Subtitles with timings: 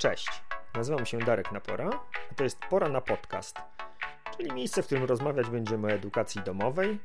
[0.00, 0.42] Cześć,
[0.74, 1.90] nazywam się Darek Napora,
[2.30, 3.56] a to jest Pora na Podcast,
[4.36, 6.98] czyli miejsce, w którym rozmawiać będziemy o edukacji domowej,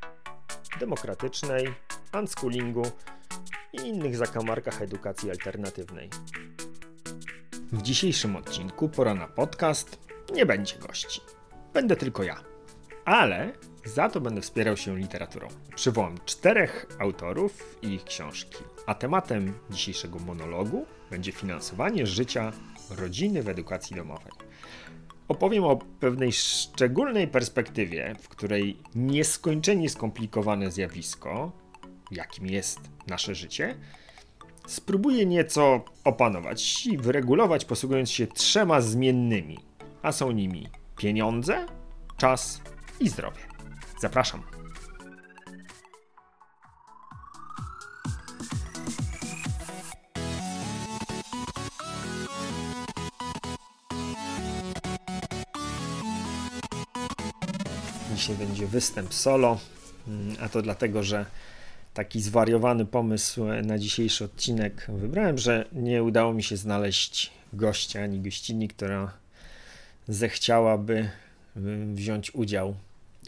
[0.80, 1.74] demokratycznej,
[2.20, 2.84] unschoolingu
[3.74, 6.10] i innych zakamarkach edukacji alternatywnej.
[7.72, 10.00] W dzisiejszym odcinku Pora na Podcast
[10.34, 11.22] nie będzie gości.
[11.74, 12.44] Będę tylko ja.
[13.06, 13.52] Ale
[13.86, 15.48] za to będę wspierał się literaturą.
[15.76, 18.64] Przywołam czterech autorów i ich książki.
[18.86, 22.52] A tematem dzisiejszego monologu będzie finansowanie życia
[22.92, 24.32] rodziny w edukacji domowej.
[25.28, 31.52] Opowiem o pewnej szczególnej perspektywie, w której nieskończenie skomplikowane zjawisko,
[32.12, 33.78] jakim jest nasze życie,
[34.68, 39.60] spróbuję nieco opanować i wyregulować, posługując się trzema zmiennymi,
[40.02, 40.68] a są nimi
[40.98, 41.66] pieniądze,
[42.18, 42.62] czas
[43.00, 43.42] i zdrowie.
[44.00, 44.65] Zapraszam.
[58.26, 59.60] Dzisiaj będzie występ solo,
[60.08, 61.26] mm, a to dlatego, że
[61.94, 68.20] taki zwariowany pomysł na dzisiejszy odcinek wybrałem, że nie udało mi się znaleźć gościa ani
[68.20, 69.14] gościni, która
[70.08, 71.10] zechciałaby
[71.94, 72.76] wziąć udział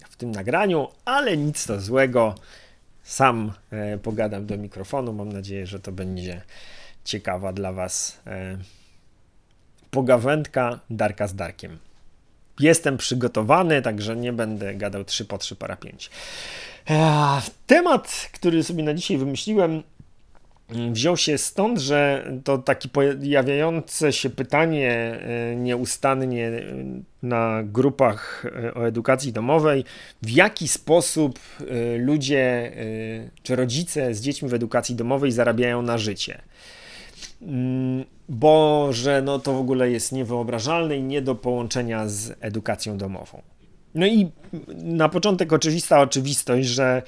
[0.09, 2.35] w tym nagraniu, ale nic to złego.
[3.03, 5.13] Sam e, pogadam do mikrofonu.
[5.13, 6.41] Mam nadzieję, że to będzie
[7.03, 8.57] ciekawa dla Was e,
[9.91, 11.77] pogawędka Darka z Darkiem.
[12.59, 16.09] Jestem przygotowany, także nie będę gadał 3 po 3 para 5.
[17.67, 19.83] Temat, który sobie na dzisiaj wymyśliłem,
[20.69, 26.51] wziął się stąd, że to takie pojawiające się pytanie e, nieustannie
[27.23, 29.85] na grupach e, o edukacji domowej,
[30.21, 32.71] w jaki sposób e, ludzie
[33.43, 36.41] czy rodzice z dziećmi w edukacji domowej zarabiają na życie.
[37.41, 42.97] Mm, bo że no to w ogóle jest niewyobrażalne i nie do połączenia z edukacją
[42.97, 43.41] domową.
[43.95, 44.31] No i
[44.73, 47.01] na początek oczywista oczywistość, że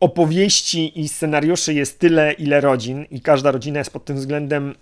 [0.00, 4.74] opowieści i scenariuszy jest tyle, ile rodzin, i każda rodzina jest pod tym względem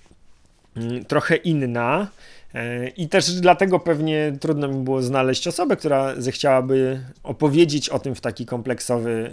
[0.76, 2.08] mm, trochę inna.
[2.54, 8.14] E, I też dlatego pewnie trudno mi było znaleźć osobę, która zechciałaby opowiedzieć o tym
[8.14, 9.30] w taki kompleksowy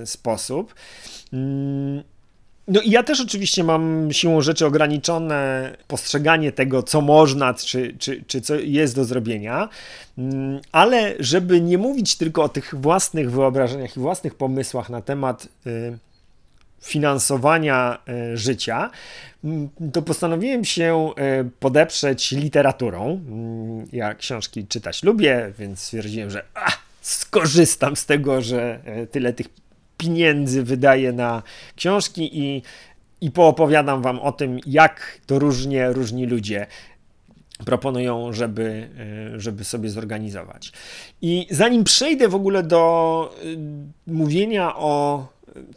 [0.00, 0.74] e, sposób.
[2.68, 8.24] No i ja też oczywiście mam siłą rzeczy ograniczone postrzeganie tego, co można, czy, czy,
[8.26, 9.68] czy co jest do zrobienia,
[10.18, 15.48] mm, ale żeby nie mówić tylko o tych własnych wyobrażeniach i własnych pomysłach na temat
[15.66, 15.98] y,
[16.82, 17.98] finansowania
[18.32, 18.90] y, życia,
[19.44, 23.20] mm, to postanowiłem się y, podeprzeć literaturą.
[23.28, 28.80] Mm, ja książki czytać lubię, więc stwierdziłem, że a, skorzystam z tego, że
[29.10, 29.48] tyle tych
[29.98, 31.42] pieniędzy wydaje na
[31.76, 32.62] książki i,
[33.20, 36.66] i poopowiadam wam o tym, jak to różnie różni ludzie
[37.64, 38.88] proponują, żeby,
[39.34, 40.72] e, żeby sobie zorganizować.
[41.22, 43.34] I zanim przejdę w ogóle do
[44.06, 45.26] e, mówienia o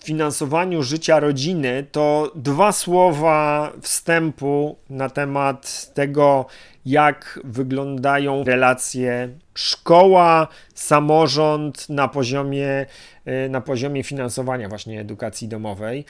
[0.03, 6.45] finansowaniu życia rodziny, to dwa słowa wstępu na temat tego,
[6.85, 12.85] jak wyglądają relacje szkoła, samorząd na poziomie,
[13.25, 16.05] e, na poziomie finansowania właśnie edukacji domowej.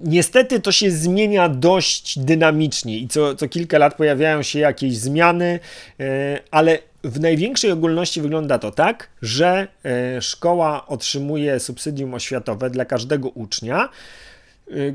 [0.00, 5.60] Niestety to się zmienia dość dynamicznie i co, co kilka lat pojawiają się jakieś zmiany,
[6.00, 12.84] e, ale w największej ogólności wygląda to tak, że e, szkoła otrzymuje subsydium oświatowe dla
[12.84, 13.88] każdego ucznia,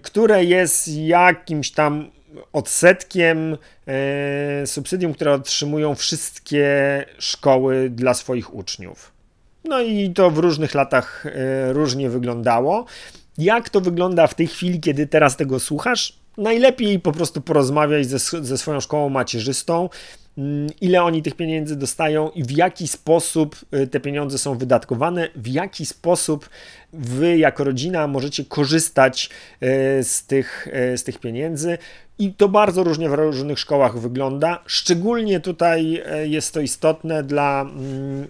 [0.04, 2.12] które jest jakimś tam
[2.54, 3.58] odsetkiem
[3.88, 6.66] e, subsydium, które otrzymują wszystkie
[7.20, 9.12] szkoły dla swoich uczniów.
[9.64, 12.86] No i to w różnych latach e, różnie wyglądało.
[13.38, 16.20] Jak to wygląda w tej chwili, kiedy teraz tego słuchasz?
[16.38, 19.90] Najlepiej po prostu porozmawiać ze, ze swoją szkołą macierzystą,
[20.82, 25.48] ile oni tych pieniędzy dostają i w jaki sposób e, te pieniądze są wydatkowane, w
[25.48, 26.50] jaki sposób
[26.94, 29.30] wy jako rodzina możecie korzystać
[30.02, 31.78] z tych, z tych pieniędzy.
[32.20, 34.64] I to bardzo różnie w różnych szkołach wygląda.
[34.66, 38.28] Szczególnie tutaj jest to istotne dla mm,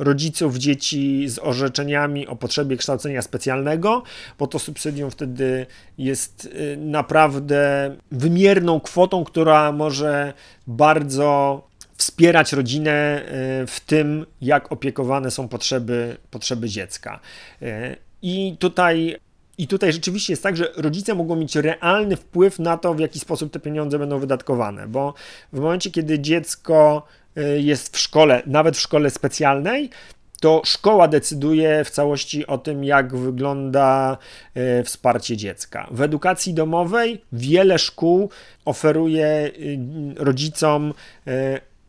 [0.00, 4.02] rodziców dzieci z orzeczeniami o potrzebie kształcenia specjalnego,
[4.38, 5.66] bo to subsydium wtedy
[5.98, 10.32] jest e, naprawdę wymierną kwotą, która może
[10.66, 11.62] bardzo
[11.96, 13.22] wspierać rodzinę e,
[13.66, 17.20] w tym, jak opiekowane są potrzeby, potrzeby dziecka.
[18.22, 19.16] I tutaj
[19.60, 23.18] i tutaj rzeczywiście jest tak, że rodzice mogą mieć realny wpływ na to, w jaki
[23.18, 25.14] sposób te pieniądze będą wydatkowane, bo
[25.52, 27.19] w momencie, kiedy dziecko y,
[27.56, 29.90] jest w szkole, nawet w szkole specjalnej,
[30.40, 34.18] to szkoła decyduje w całości o tym, jak wygląda
[34.54, 35.88] e, wsparcie dziecka.
[35.90, 38.30] W edukacji domowej wiele szkół
[38.64, 39.50] oferuje e,
[40.16, 40.94] rodzicom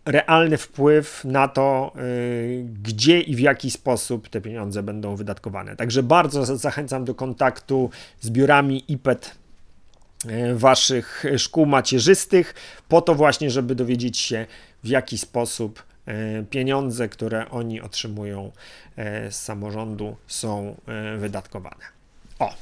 [0.06, 1.94] realny wpływ na to,
[2.84, 5.76] gdzie i w jaki sposób te pieniądze będą wydatkowane.
[5.76, 7.90] Także bardzo zachęcam do kontaktu
[8.20, 9.36] z biurami IPET
[10.54, 12.54] waszych szkół macierzystych,
[12.88, 14.46] po to właśnie, żeby dowiedzieć się,
[14.84, 18.52] w jaki sposób E, pieniądze, które oni otrzymują
[18.96, 21.86] e, z samorządu, są e, wydatkowane.
[22.40, 22.54] O,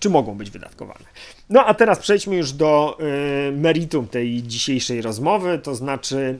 [0.00, 1.04] czy mogą być wydatkowane.
[1.50, 2.98] No a teraz przejdźmy już do
[3.52, 6.38] meritum tej dzisiejszej rozmowy, to znaczy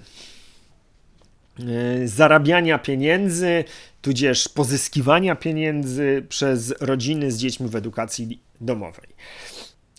[2.05, 3.65] zarabiania pieniędzy,
[4.03, 9.09] tudzież pozyskiwania pieniędzy przez rodziny z dziećmi w edukacji domowej.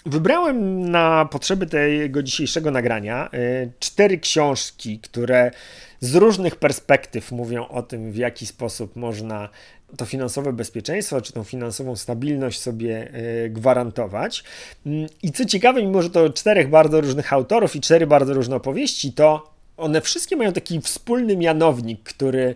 [0.05, 5.51] Wybrałem na potrzeby tego dzisiejszego nagrania y, cztery książki, które
[5.99, 9.49] z różnych perspektyw mówią o tym, w jaki sposób można
[9.97, 13.11] to finansowe bezpieczeństwo, czy tą finansową stabilność sobie
[13.45, 14.43] y, gwarantować.
[14.85, 18.55] Mm, I co ciekawe, mimo że to czterech bardzo różnych autorów i cztery bardzo różne
[18.55, 22.55] opowieści, to one wszystkie mają taki wspólny mianownik, który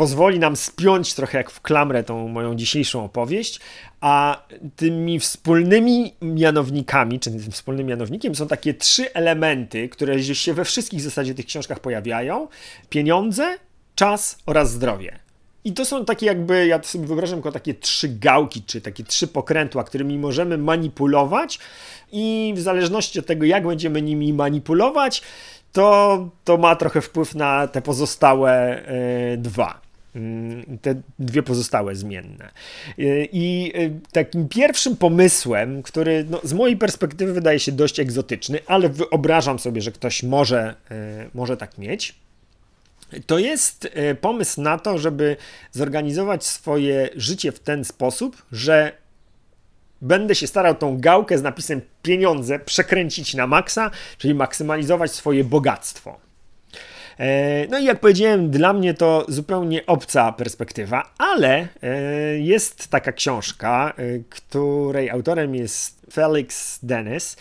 [0.00, 3.60] pozwoli nam spiąć trochę jak w klamrę tą moją dzisiejszą opowieść,
[4.00, 4.42] a
[4.76, 11.00] tymi wspólnymi mianownikami, czy tym wspólnym mianownikiem są takie trzy elementy, które się we wszystkich
[11.00, 12.48] w zasadzie tych książkach pojawiają:
[12.88, 13.58] pieniądze,
[13.94, 15.18] czas oraz zdrowie.
[15.64, 19.26] I to są takie jakby, ja sobie wyobrażam jako takie trzy gałki, czy takie trzy
[19.26, 21.58] pokrętła, którymi możemy manipulować
[22.12, 25.22] i w zależności od tego, jak będziemy nimi manipulować,
[25.72, 28.82] to, to ma trochę wpływ na te pozostałe
[29.32, 29.89] y, dwa.
[30.16, 32.50] Mm, te dwie pozostałe zmienne.
[32.98, 38.58] Y, I y, takim pierwszym pomysłem, który no, z mojej perspektywy wydaje się dość egzotyczny,
[38.66, 40.74] ale wyobrażam sobie, że ktoś może,
[41.34, 42.14] może tak mieć,
[43.26, 43.88] to jest
[44.20, 45.36] pomysł na to, żeby
[45.72, 48.92] zorganizować swoje życie w ten sposób, że
[50.02, 56.29] będę się starał tą gałkę z napisem pieniądze przekręcić na maksa, czyli maksymalizować swoje bogactwo.
[57.20, 61.98] E, no i jak powiedziałem, dla mnie to zupełnie obca perspektywa, ale e,
[62.38, 67.36] jest taka książka, e, której autorem jest Felix Dennis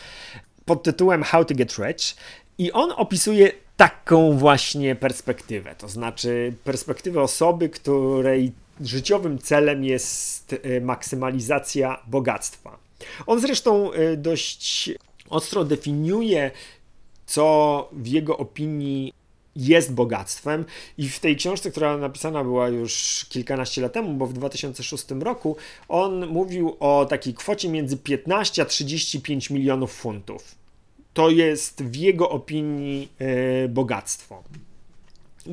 [0.66, 2.16] pod tytułem How to Get Rich
[2.58, 12.02] i on opisuje taką właśnie perspektywę, to znaczy perspektywę osoby, której życiowym celem jest maksymalizacja
[12.08, 12.78] bogactwa.
[13.28, 14.92] On zresztą dość
[15.30, 16.52] ostro definiuje,
[17.26, 19.14] co w jego opinii
[19.59, 20.65] jest bogactwem
[20.97, 25.57] i w tej książce, która napisana była już kilkanaście lat temu, bo w 2006 roku,
[25.88, 30.56] on mówił o takiej kwocie między 15 a 35 milionów funtów.
[31.13, 34.44] To jest w jego opinii e, bogactwo.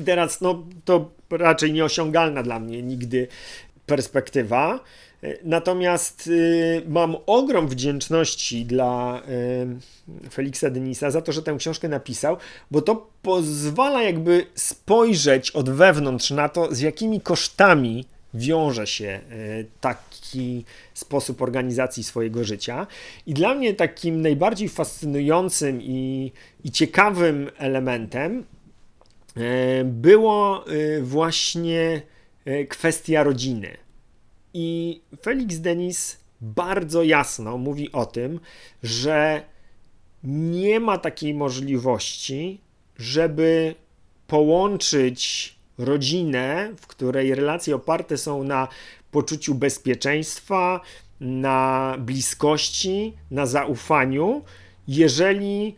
[0.05, 3.27] Teraz, no, to raczej nieosiągalna dla mnie nigdy
[3.85, 4.79] perspektywa.
[5.43, 9.21] Natomiast y, mam ogrom wdzięczności dla
[10.25, 12.37] y, Feliksa Denisa za to, że tę książkę napisał,
[12.71, 19.65] bo to pozwala jakby spojrzeć od wewnątrz na to, z jakimi kosztami wiąże się y,
[19.81, 22.87] taki sposób organizacji swojego życia.
[23.27, 26.31] I dla mnie takim najbardziej fascynującym i,
[26.63, 28.43] i ciekawym elementem
[29.83, 30.65] było
[31.01, 32.01] właśnie
[32.69, 33.77] kwestia rodziny.
[34.59, 38.39] I Felix Denis bardzo jasno mówi o tym,
[38.83, 39.43] że
[40.23, 42.61] nie ma takiej możliwości,
[42.97, 43.75] żeby
[44.27, 48.67] połączyć rodzinę, w której relacje oparte są na
[49.11, 50.81] poczuciu bezpieczeństwa,
[51.19, 54.43] na bliskości, na zaufaniu,
[54.87, 55.75] jeżeli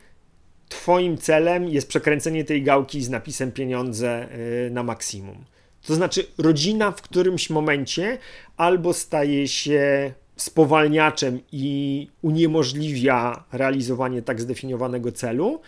[0.69, 4.27] Twoim celem jest przekręcenie tej gałki z napisem pieniądze
[4.67, 5.45] y, na maksimum.
[5.89, 8.17] To znaczy, rodzina w którymś momencie
[8.57, 15.61] albo staje się spowalniaczem i uniemożliwia realizowanie tak zdefiniowanego celu,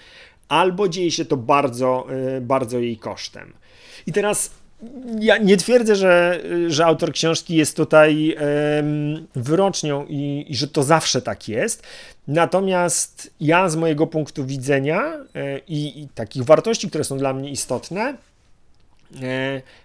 [0.47, 3.53] albo dzieje się to bardzo, y, bardzo jej kosztem.
[4.07, 4.51] I teraz
[5.19, 8.37] ja nie twierdzę, że, że autor książki jest tutaj
[9.35, 11.83] wyrocznią i, i, że to zawsze tak jest.
[12.27, 17.49] Natomiast ja z mojego punktu widzenia e, i, i takich wartości, które są dla mnie
[17.51, 18.17] istotne,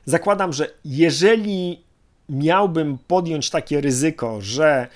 [0.05, 1.81] zakładam, że jeżeli
[2.29, 4.87] miałbym podjąć takie ryzyko, że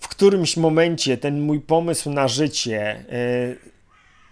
[0.00, 3.04] w którymś momencie ten mój pomysł na życie e,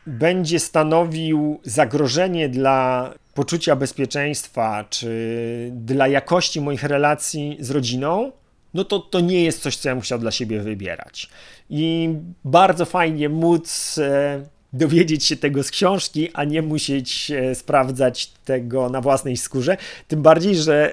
[0.06, 8.32] będzie stanowił zagrożenie dla poczucia bezpieczeństwa, czy dla jakości moich relacji z rodziną,
[8.75, 11.30] no to to nie jest coś, co ja musiał dla siebie wybierać.
[11.70, 14.40] I bardzo fajnie móc e,
[14.72, 19.76] dowiedzieć się tego z książki, a nie musieć sprawdzać tego na własnej skórze.
[20.08, 20.92] Tym bardziej, że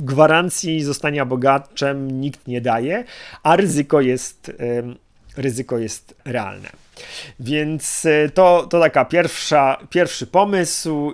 [0.00, 3.04] gwarancji zostania bogaczem nikt nie daje,
[3.42, 4.52] a ryzyko jest,
[5.36, 6.68] ryzyko jest realne.
[7.40, 11.12] Więc to, to taka pierwsza, pierwszy pomysł.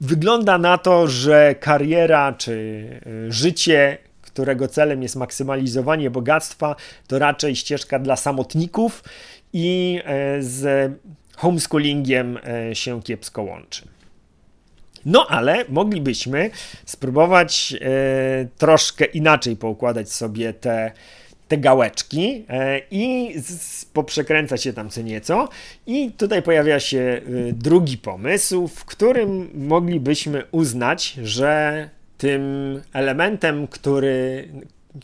[0.00, 2.86] Wygląda na to, że kariera czy
[3.28, 3.98] życie
[4.38, 9.04] którego celem jest maksymalizowanie bogactwa, to raczej ścieżka dla samotników
[9.52, 10.92] i e, z
[11.36, 13.82] homeschoolingiem e, się kiepsko łączy.
[15.06, 16.50] No ale moglibyśmy
[16.84, 20.92] spróbować e, troszkę inaczej poukładać sobie te,
[21.48, 22.46] te gałeczki
[22.90, 23.34] i
[23.92, 25.48] poprzekręcać się tam co nieco.
[25.86, 27.20] I tutaj pojawia się
[27.52, 31.88] drugi pomysł, w którym moglibyśmy uznać, że
[32.18, 32.42] tym
[32.92, 34.48] elementem, który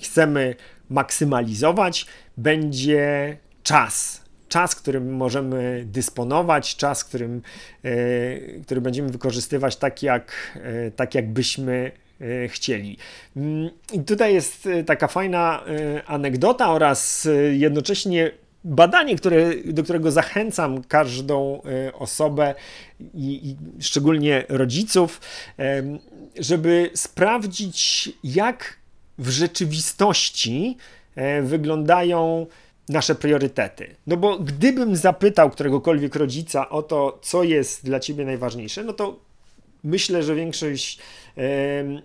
[0.02, 0.54] chcemy
[0.90, 4.23] maksymalizować, będzie czas.
[4.54, 7.42] Czas, którym możemy dysponować, czas, którym,
[7.84, 7.90] e,
[8.62, 10.32] który będziemy wykorzystywać tak, jak,
[10.62, 12.96] e, tak jakbyśmy e, chcieli.
[13.36, 15.64] Mm, I tutaj jest taka fajna
[16.06, 18.30] anegdota oraz jednocześnie
[18.64, 22.54] badanie, które, do którego zachęcam każdą osobę
[23.00, 25.20] i, i szczególnie rodziców,
[26.40, 28.76] żeby sprawdzić, jak
[29.18, 30.76] w rzeczywistości
[31.42, 32.46] wyglądają
[32.88, 33.96] nasze priorytety.
[34.06, 39.18] No bo gdybym zapytał któregokolwiek rodzica o to, co jest dla ciebie najważniejsze, no to
[39.84, 40.98] myślę, że większość,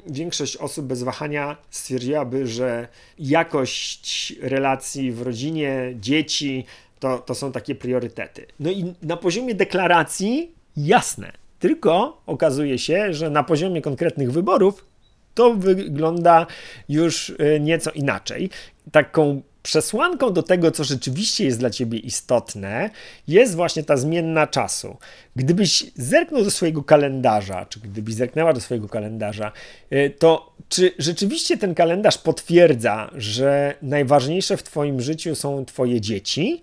[0.07, 2.87] większość osób bez wahania stwierdziłaby, że
[3.19, 6.65] jakość relacji w rodzinie, dzieci
[6.99, 8.45] to, to są takie priorytety.
[8.59, 11.31] No i na poziomie deklaracji jasne.
[11.59, 14.85] Tylko okazuje się, że na poziomie konkretnych wyborów
[15.33, 16.47] to wygląda
[16.89, 18.49] już e, nieco inaczej.
[18.91, 22.89] Taką przesłanką do tego, co rzeczywiście jest dla ciebie istotne,
[23.27, 24.97] jest właśnie ta zmienna czasu.
[25.35, 29.51] Gdybyś zerknął do swojego kalendarza, czy gdybyś zerknęła do swojego kalendarza,
[29.89, 36.61] e, to czy rzeczywiście ten kalendarz potwierdza, że najważniejsze w Twoim życiu są Twoje dzieci?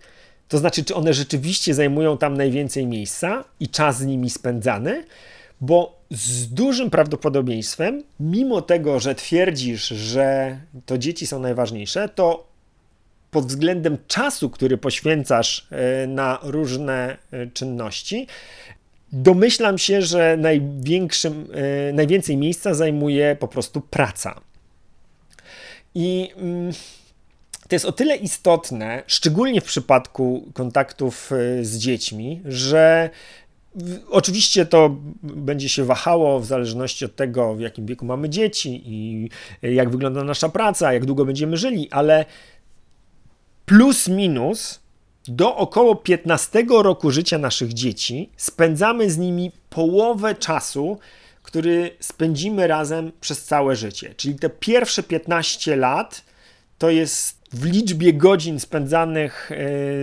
[0.48, 5.04] To znaczy, czy one rzeczywiście zajmują tam najwięcej miejsca i czas z nimi spędzany?
[5.60, 12.55] Bo z dużym prawdopodobieństwem, mimo tego, że twierdzisz, że to dzieci są najważniejsze, to
[13.30, 18.26] pod względem czasu, który poświęcasz e, na różne e, czynności,
[19.12, 21.48] domyślam się, że największym,
[21.88, 24.40] e, najwięcej miejsca zajmuje po prostu praca.
[25.94, 26.30] I.
[26.36, 26.72] Mm,
[27.68, 31.30] to jest o tyle istotne, szczególnie w przypadku kontaktów
[31.62, 33.10] z dziećmi, że
[34.10, 39.30] Oczywiście to będzie się wahało w zależności od tego, w jakim wieku mamy dzieci i
[39.62, 42.24] jak wygląda nasza praca, jak długo będziemy żyli, ale
[43.66, 44.80] plus minus
[45.28, 50.98] do około 15 roku życia naszych dzieci spędzamy z nimi połowę czasu,
[51.42, 54.14] który spędzimy razem przez całe życie.
[54.16, 56.24] Czyli te pierwsze 15 lat
[56.78, 59.56] to jest w liczbie godzin spędzanych e,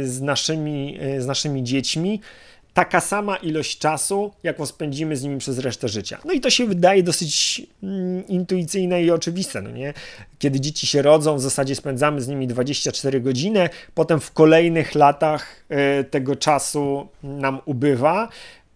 [0.07, 2.21] z naszymi, e, z naszymi dziećmi
[2.73, 6.17] taka sama ilość czasu, jaką spędzimy z nimi przez resztę życia.
[6.25, 9.93] No i to się wydaje dosyć mm, intuicyjne i oczywiste, no nie?
[10.39, 15.65] Kiedy dzieci się rodzą, w zasadzie spędzamy z nimi 24 godziny, potem w kolejnych latach
[15.69, 18.29] e, tego czasu nam ubywa,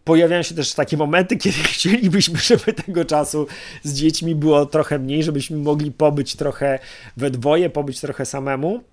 [0.03, 3.47] pojawiają się też takie momenty, kiedy chcielibyśmy, żeby tego czasu
[3.83, 6.79] z dziećmi było trochę mniej, żebyśmy mogli pobyć trochę
[7.17, 8.83] we dwoje, pobyć trochę samemu.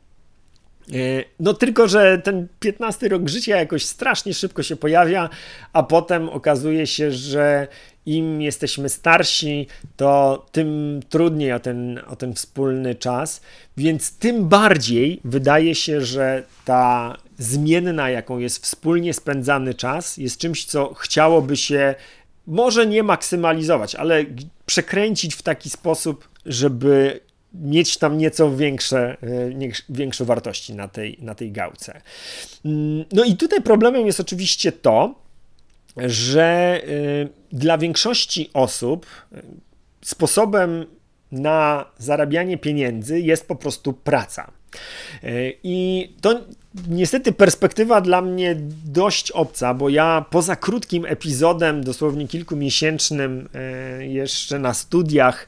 [0.92, 5.30] E, no tylko, że ten 15 rok życia jakoś strasznie szybko się pojawia,
[5.72, 7.68] a potem okazuje się, że
[8.06, 13.40] im jesteśmy starsi, to tym trudniej o ten, o ten wspólny czas,
[13.76, 20.64] więc tym bardziej wydaje się, że ta zmienna, jaką jest wspólnie spędzany czas, jest czymś,
[20.64, 21.94] co chciałoby się
[22.46, 24.24] może nie maksymalizować, ale
[24.66, 27.20] przekręcić w taki sposób, żeby
[27.54, 32.00] mieć tam nieco większe, e, większe wartości na tej, na tej gałce.
[32.64, 35.14] Mm, no i tutaj problemem jest oczywiście to,
[35.96, 39.42] że e, dla większości osób e,
[40.02, 40.86] sposobem
[41.32, 44.50] na zarabianie pieniędzy jest po prostu praca.
[45.62, 46.40] I to
[46.88, 53.48] niestety perspektywa dla mnie dość obca, bo ja poza krótkim epizodem, dosłownie kilkumiesięcznym,
[54.00, 55.46] jeszcze na studiach,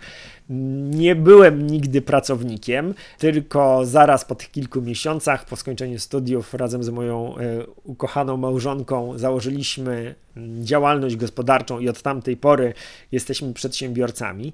[0.48, 6.88] nie byłem nigdy pracownikiem, tylko zaraz po tych kilku miesiącach, po skończeniu studiów, razem z
[6.88, 7.40] moją e,
[7.84, 12.74] ukochaną małżonką założyliśmy mm, działalność gospodarczą i od tamtej pory
[13.12, 14.52] jesteśmy przedsiębiorcami.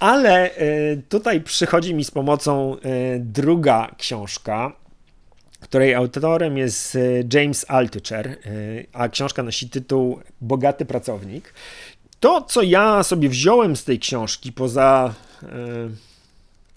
[0.00, 2.78] Ale e, tutaj przychodzi mi z pomocą e,
[3.18, 4.72] druga książka,
[5.60, 6.98] której autorem jest
[7.32, 8.36] James Altucher,
[8.92, 11.54] a książka nosi tytuł Bogaty pracownik.
[12.20, 15.14] To, co ja sobie wziąłem z tej książki, poza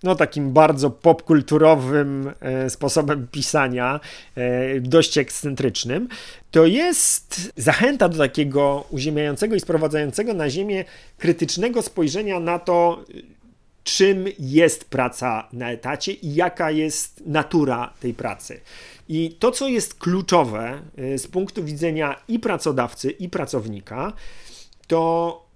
[0.03, 3.99] no, takim bardzo popkulturowym e, sposobem pisania,
[4.35, 6.07] e, dość ekscentrycznym,
[6.51, 10.85] to jest zachęta do takiego uziemiającego i sprowadzającego na ziemię
[11.17, 13.05] krytycznego spojrzenia na to,
[13.83, 18.61] czym jest praca na etacie i jaka jest natura tej pracy.
[19.09, 24.13] I to, co jest kluczowe e, z punktu widzenia i pracodawcy, i pracownika,
[24.87, 25.49] to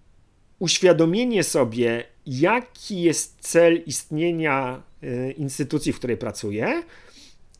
[0.59, 6.83] uświadomienie sobie, jaki jest cel istnienia e, instytucji, w której pracuję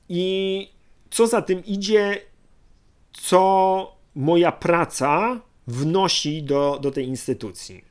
[0.09, 0.67] i
[1.09, 2.21] co za tym idzie,
[3.13, 7.83] co moja praca wnosi do, do tej instytucji.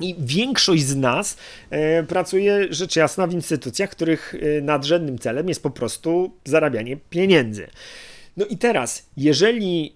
[0.00, 1.36] I większość z nas
[1.70, 7.66] e, pracuje rzecz jasna w instytucjach, których e, nadrzędnym celem jest po prostu zarabianie pieniędzy.
[8.36, 9.94] No i teraz, jeżeli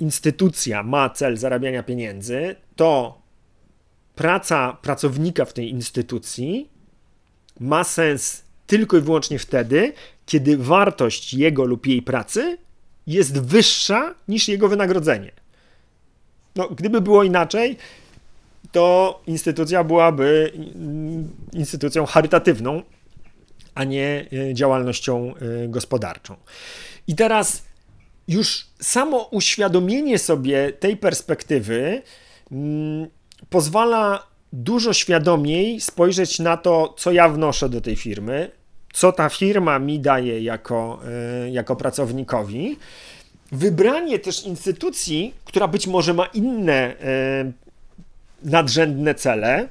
[0.00, 3.19] instytucja ma cel zarabiania pieniędzy, to
[4.20, 6.68] praca pracownika w tej instytucji
[7.60, 9.92] ma sens tylko i wyłącznie wtedy,
[10.26, 12.58] kiedy wartość jego lub jej pracy
[13.06, 15.32] jest wyższa niż jego wynagrodzenie.
[16.56, 17.76] No, gdyby było inaczej,
[18.72, 20.52] to instytucja byłaby
[21.52, 22.82] instytucją charytatywną,
[23.74, 26.36] a nie e, działalnością e, gospodarczą.
[27.06, 27.62] I teraz
[28.28, 32.02] już samo uświadomienie sobie tej perspektywy
[32.52, 38.50] mm, pozwala dużo świadomiej spojrzeć na to, co ja wnoszę do tej firmy,
[38.92, 41.00] co ta firma mi daje jako,
[41.44, 42.76] e, jako pracownikowi.
[43.52, 47.52] Wybranie też instytucji, która być może ma inne e,
[48.42, 49.68] nadrzędne cele.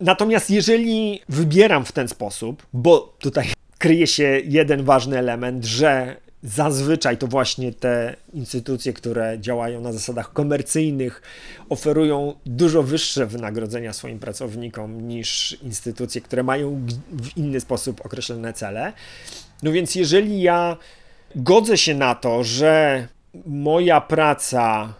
[0.00, 3.46] Natomiast jeżeli wybieram w ten sposób, bo tutaj
[3.78, 10.32] kryje się jeden ważny element, że Zazwyczaj to właśnie te instytucje, które działają na zasadach
[10.32, 11.22] komercyjnych,
[11.68, 18.92] oferują dużo wyższe wynagrodzenia swoim pracownikom niż instytucje, które mają w inny sposób określone cele.
[19.62, 20.76] No więc, jeżeli ja
[21.34, 23.08] godzę się na to, że
[23.46, 24.94] moja praca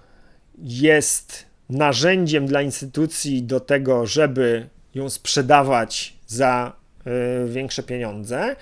[0.59, 6.73] jest narzędziem dla instytucji do tego, żeby ją sprzedawać za
[7.07, 8.57] y, większe pieniądze,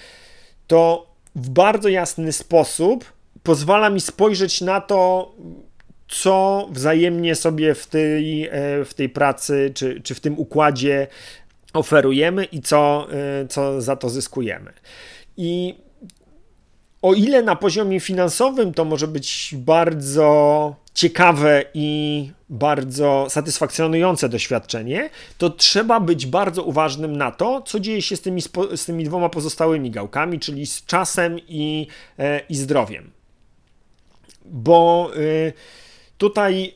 [0.67, 3.05] to w bardzo jasny sposób
[3.43, 5.33] pozwala mi spojrzeć na to,
[6.09, 11.07] co wzajemnie sobie w tej, e, w tej pracy czy, czy w tym układzie
[11.73, 14.73] oferujemy i co, e, co za to zyskujemy.
[15.37, 15.75] I
[17.03, 25.51] o ile na poziomie finansowym to może być bardzo ciekawe i bardzo satysfakcjonujące doświadczenie, to
[25.51, 28.43] trzeba być bardzo uważnym na to, co dzieje się z tymi,
[28.77, 31.87] z tymi dwoma pozostałymi gałkami, czyli z czasem i,
[32.19, 33.11] e, i zdrowiem.
[34.45, 35.53] Bo y,
[36.19, 36.75] tutaj,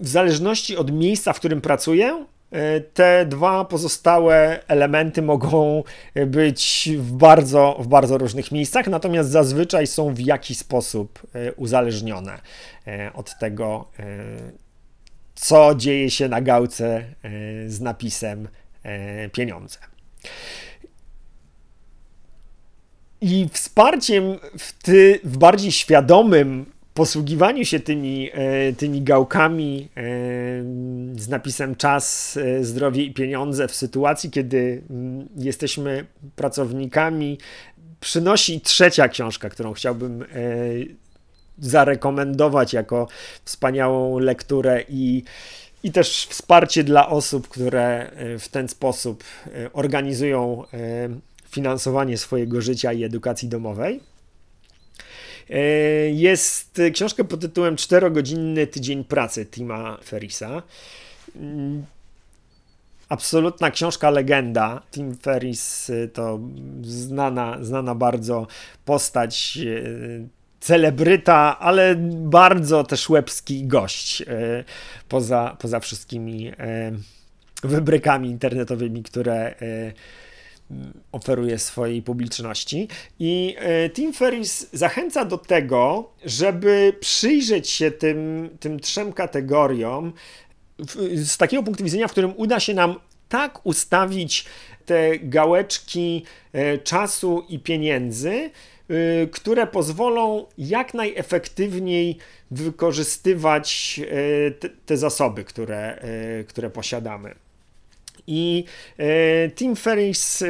[0.00, 2.26] w zależności od miejsca, w którym pracuję,
[2.94, 5.82] te dwa pozostałe elementy mogą
[6.26, 12.38] być w bardzo, w bardzo różnych miejscach, natomiast zazwyczaj są w jakiś sposób e, uzależnione
[12.86, 13.88] e, od tego,
[15.34, 17.04] co dzieje się na gałce
[17.66, 18.48] z napisem
[19.32, 19.78] pieniądze.
[23.20, 26.66] I wsparciem w, ty, w bardziej świadomym
[26.98, 30.02] posługiwaniu się tymi, e, tymi gałkami e,
[31.20, 36.06] z napisem czas, e, zdrowie i pieniądze w sytuacji, kiedy mm, jesteśmy
[36.36, 37.38] pracownikami,
[38.00, 40.24] przynosi trzecia książka, którą chciałbym
[41.58, 43.08] zarekomendować jako
[43.44, 45.24] wspaniałą lekturę i,
[45.82, 49.24] i też wsparcie dla osób, które w ten sposób
[49.72, 50.64] organizują
[51.50, 54.00] finansowanie swojego życia i edukacji domowej.
[55.50, 55.60] E,
[56.10, 60.62] jest książka pod tytułem Czterogodzinny tydzień pracy Tima Ferrisa.
[61.36, 61.84] Mm,
[63.08, 64.82] absolutna książka legenda.
[64.90, 66.40] Tim Ferris y, to
[66.82, 68.46] znana, znana bardzo
[68.84, 70.28] postać, y,
[70.60, 74.24] celebryta, ale bardzo też łebski gość.
[75.08, 76.52] Poza, poza wszystkimi
[77.62, 79.54] wybrykami internetowymi, które
[81.12, 82.88] oferuje swojej publiczności.
[83.18, 90.12] I e, Tim Ferris zachęca do tego, żeby przyjrzeć się tym, tym trzem kategoriom
[91.14, 92.94] z takiego punktu widzenia, w którym uda się nam
[93.28, 94.44] tak ustawić
[94.86, 98.50] te gałeczki e, czasu i pieniędzy, e,
[99.26, 102.18] które pozwolą jak najefektywniej
[102.50, 104.00] wykorzystywać
[104.86, 106.02] te, zasoby, które,
[106.48, 107.34] które posiadamy.
[108.28, 108.64] I
[108.98, 110.48] e, Tim Ferris, e,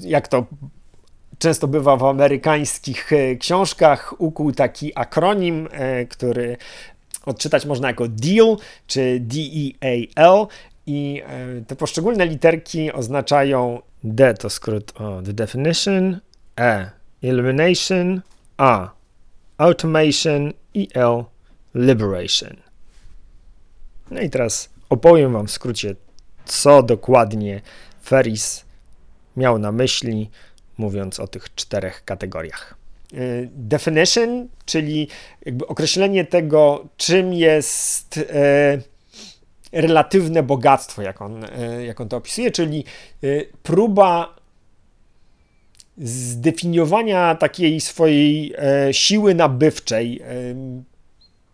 [0.00, 0.46] jak to
[1.38, 6.56] często bywa w amerykańskich e, książkach, ukuł taki akronim, e, który
[7.26, 8.56] odczytać można jako DEAL
[8.86, 10.46] czy D-E-A-L
[10.86, 11.22] i
[11.66, 14.92] te poszczególne literki oznaczają D to skrót
[15.24, 16.20] the definition,
[16.60, 16.90] E
[17.22, 18.20] elimination,
[18.56, 18.90] A
[19.58, 21.24] automation i L
[21.74, 22.56] liberation.
[24.10, 25.94] No i teraz opowiem Wam w skrócie,
[26.44, 27.60] co dokładnie
[28.04, 28.64] Ferris
[29.36, 30.30] miał na myśli,
[30.78, 32.74] mówiąc o tych czterech kategoriach.
[33.14, 35.08] Y, definition, czyli
[35.68, 38.22] określenie tego, czym jest y,
[39.72, 42.84] relatywne bogactwo, jak on, y, jak on to opisuje, czyli
[43.62, 44.36] próba
[45.98, 48.54] zdefiniowania takiej swojej
[48.92, 50.22] siły nabywczej,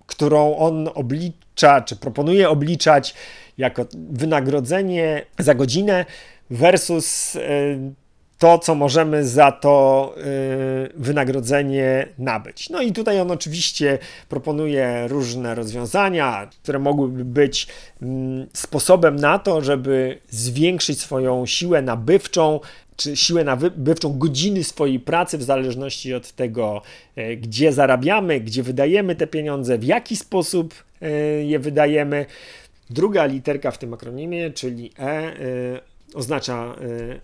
[0.08, 3.14] którą on oblicza, czy proponuje obliczać
[3.58, 6.04] jako wynagrodzenie za godzinę
[6.50, 7.40] versus e,
[8.38, 10.22] to, co możemy za to e,
[10.94, 12.70] wynagrodzenie nabyć.
[12.70, 17.66] No i tutaj on oczywiście proponuje różne rozwiązania, które mogłyby być
[18.02, 22.60] mm, sposobem na to, żeby zwiększyć swoją siłę nabywczą,
[22.98, 26.82] czy siłę nabywczą godziny swojej pracy, w zależności od tego,
[27.16, 30.74] e, gdzie zarabiamy, gdzie wydajemy te pieniądze, w jaki sposób
[31.44, 32.26] je wydajemy.
[32.90, 35.80] Druga literka w tym akronimie, czyli E,
[36.14, 36.76] oznacza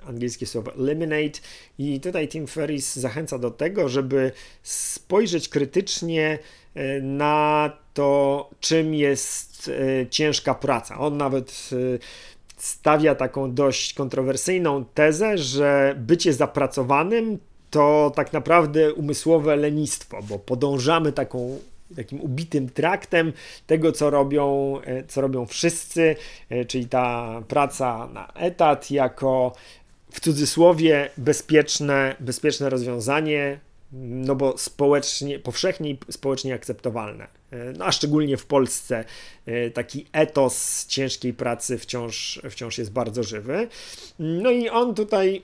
[0.04, 1.40] e, angielskie słowo eliminate
[1.78, 4.32] i tutaj Tim Ferris zachęca do tego, żeby
[4.62, 6.38] spojrzeć krytycznie
[6.74, 9.70] e, na to, czym jest
[10.02, 10.98] e, ciężka praca.
[10.98, 11.70] On nawet
[12.56, 17.38] stawia taką dość kontrowersyjną tezę, że bycie zapracowanym
[17.70, 21.58] to tak naprawdę umysłowe lenistwo, bo podążamy taką
[21.96, 23.32] takim ubitym traktem
[23.66, 26.16] tego, co robią, e, co robią wszyscy,
[26.50, 29.52] e, czyli ta praca na etat jako
[30.10, 33.60] w cudzysłowie bezpieczne, bezpieczne rozwiązanie,
[33.92, 37.26] no bo społecznie, powszechnie społecznie akceptowalne.
[37.50, 39.04] E, no a szczególnie w Polsce
[39.74, 43.68] taki etos ciężkiej pracy wciąż, wciąż jest bardzo żywy.
[44.18, 45.42] No i on tutaj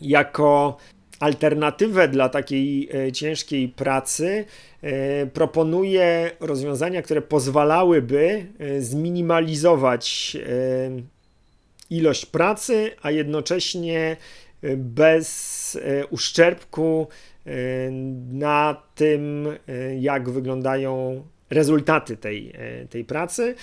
[0.00, 0.76] jako
[1.20, 4.44] alternatywę dla takiej e, ciężkiej pracy
[4.82, 10.36] e, proponuje rozwiązania, które pozwalałyby e, zminimalizować
[11.90, 14.16] ilość pracy, a jednocześnie
[14.76, 15.78] bez
[16.10, 17.08] uszczerbku
[18.32, 19.48] na tym,
[20.00, 22.52] jak wyglądają rezultaty tej,
[22.90, 23.54] tej pracy.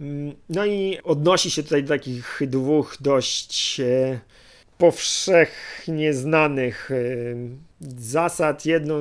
[0.00, 3.80] Mm, no i odnosi się tutaj do takich dwóch dość
[4.78, 7.36] powszechnie znanych y,
[7.98, 8.66] zasad.
[8.66, 9.00] Jedną,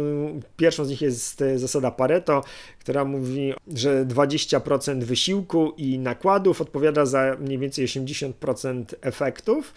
[0.58, 2.44] pierwszą z nich jest y, zasada Pareto,
[2.80, 9.74] która mówi, że 20% wysiłku i nakładów odpowiada za mniej więcej 80% efektów.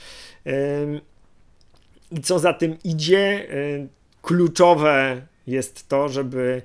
[2.10, 3.88] I co za tym idzie, y,
[4.22, 6.62] kluczowe jest to, żeby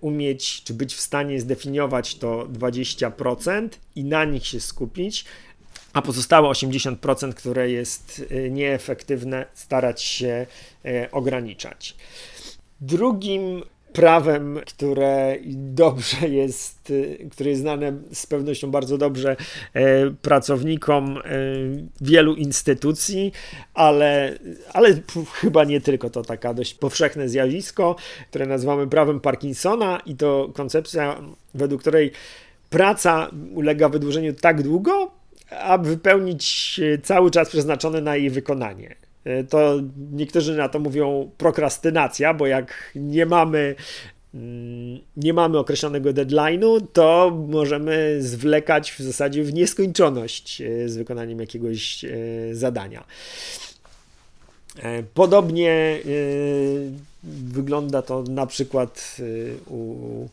[0.00, 5.24] umieć, czy być w stanie zdefiniować to 20% i na nich się skupić,
[5.92, 10.46] a pozostałe 80%, które jest y, nieefektywne, starać się
[10.86, 11.96] y, ograniczać.
[12.80, 13.62] Drugim
[13.96, 19.36] prawem, które dobrze jest, y, które jest znane z pewnością bardzo dobrze
[20.22, 21.18] pracownikom
[22.00, 23.32] wielu instytucji,
[23.74, 24.38] ale,
[24.72, 24.94] ale
[25.32, 27.96] chyba nie tylko to taka dość powszechne zjawisko,
[28.30, 31.20] które nazywamy prawem Parkinsona i to koncepcja,
[31.54, 32.12] według której
[32.70, 35.10] praca ulega wydłużeniu tak długo,
[35.50, 39.05] aby wypełnić e, cały czas przeznaczony na jej wykonanie.
[39.26, 39.80] E, to
[40.12, 43.74] niektórzy na to mówią prokrastynacja, bo jak nie mamy
[44.34, 51.40] mm, nie mamy określonego deadline'u, to możemy zwlekać w zasadzie w nieskończoność e, z wykonaniem
[51.40, 52.04] jakiegoś
[52.52, 53.04] zadania.
[55.14, 55.98] Podobnie
[57.24, 59.16] wygląda to na przykład
[59.66, 60.28] u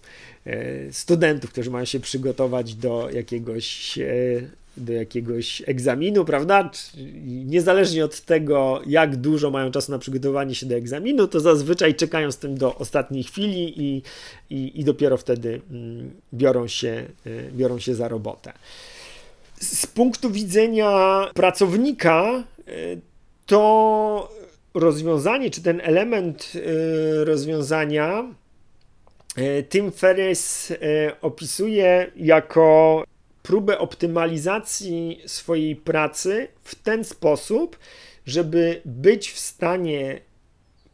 [0.92, 4.00] studentów, którzy mają się przygotować do jakiegoś
[4.78, 6.72] do jakiegoś egzaminu, prawda?
[7.26, 12.32] Niezależnie od tego, jak dużo mają czasu na przygotowanie się do egzaminu, to zazwyczaj czekają
[12.32, 14.02] z tym do ostatniej chwili i,
[14.50, 18.54] i, i dopiero wtedy mm, biorą się, y, biorą się za robotę.
[19.60, 23.02] Z punktu widzenia pracownika, y,
[23.46, 24.32] to
[24.74, 28.24] rozwiązanie, czy ten element y, rozwiązania
[29.70, 30.74] Tim Ferriss
[31.22, 33.04] opisuje jako
[33.44, 37.80] próbę optymalizacji swojej pracy w ten sposób,
[38.26, 40.22] żeby być w stanie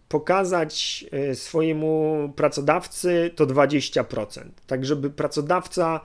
[0.09, 4.43] pokazać e, swojemu pracodawcy to 20%.
[4.67, 6.01] Tak, żeby pracodawca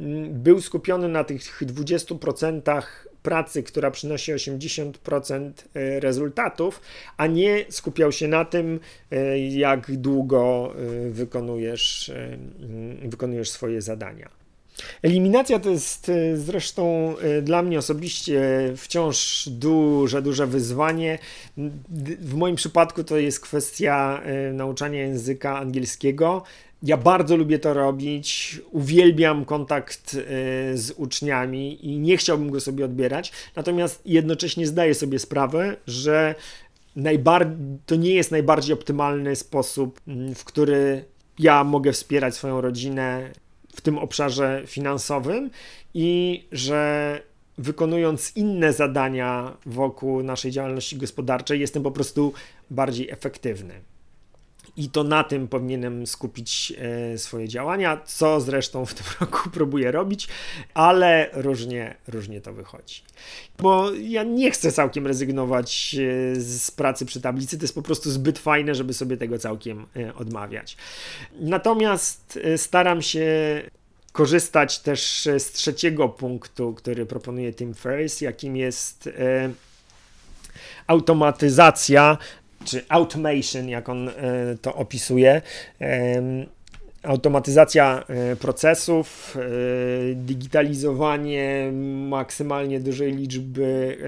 [0.00, 2.82] mm, był skupiony na tych 20%
[3.22, 6.80] pracy, która przynosi 80% e, rezultatów,
[7.16, 10.74] a nie skupiał się na tym, e, jak długo
[11.10, 12.12] wykonujesz,
[13.02, 14.39] wykonujesz swoje zadania.
[15.02, 18.42] Eliminacja to jest zresztą dla mnie osobiście
[18.76, 21.18] wciąż duże, duże wyzwanie.
[22.20, 26.42] W moim przypadku to jest kwestia nauczania języka angielskiego.
[26.82, 32.84] Ja bardzo lubię to robić, uwielbiam kontakt y, z uczniami i nie chciałbym go sobie
[32.84, 36.34] odbierać, natomiast jednocześnie zdaję sobie sprawę, że
[37.86, 41.04] to nie jest najbardziej optymalny sposób, mm, w który
[41.38, 43.30] ja mogę wspierać swoją rodzinę
[43.80, 45.50] w tym obszarze finansowym
[45.94, 47.22] i że
[47.58, 52.32] wykonując inne zadania wokół naszej działalności gospodarczej, jestem po prostu
[52.70, 53.74] bardziej efektywny
[54.80, 59.92] i to na tym powinienem skupić e, swoje działania, co zresztą w tym roku próbuję
[59.92, 60.28] robić,
[60.74, 63.02] ale różnie, różnie to wychodzi.
[63.58, 68.10] Bo ja nie chcę całkiem rezygnować e, z pracy przy tablicy, to jest po prostu
[68.10, 70.76] zbyt fajne, żeby sobie tego całkiem e, odmawiać.
[71.40, 73.26] Natomiast staram się
[74.12, 79.08] korzystać też z trzeciego punktu, który proponuje Tim Ferriss, jakim jest
[80.86, 82.18] automatyzacja
[82.64, 84.12] czy automation, jak on e,
[84.62, 85.42] to opisuje.
[87.02, 91.72] Automatyzacja e, procesów, e, digitalizowanie
[92.08, 93.98] maksymalnie dużej liczby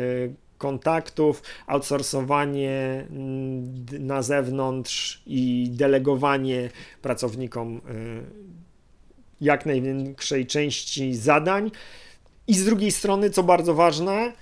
[0.59, 6.71] kontaktów, outsourcowanie mm, na zewnątrz i delegowanie
[7.03, 7.81] pracownikom
[9.41, 11.71] jak największej części zadań.
[12.47, 14.33] I z drugiej strony, co bardzo ważne,